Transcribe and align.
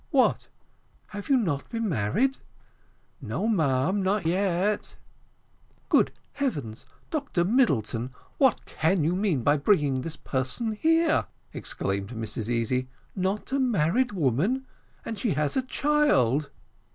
"What, 0.09 0.47
have 1.09 1.29
you 1.29 1.37
not 1.37 1.69
been 1.69 1.87
married?" 1.87 2.39
"No, 3.21 3.47
ma'am, 3.47 4.01
not 4.01 4.25
yet." 4.25 4.95
"Good 5.89 6.11
heavens! 6.33 6.87
Dr 7.11 7.45
Middleton, 7.45 8.09
what 8.39 8.65
can 8.65 9.03
you 9.03 9.15
mean 9.15 9.43
by 9.43 9.57
bringing 9.57 10.01
this 10.01 10.17
person 10.17 10.71
here?" 10.71 11.27
exclaimed 11.53 12.09
Mrs 12.09 12.49
Easy. 12.49 12.87
"Not 13.15 13.51
a 13.51 13.59
married 13.59 14.11
woman, 14.11 14.65
and 15.05 15.19
she 15.19 15.33
has 15.35 15.55
a 15.55 15.61
child!" 15.61 16.49